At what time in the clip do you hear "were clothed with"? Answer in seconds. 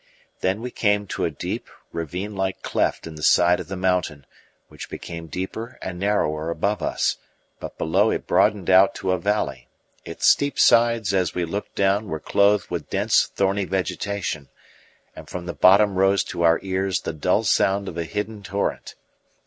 12.07-12.89